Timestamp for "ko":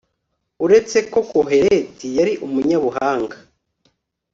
1.11-1.19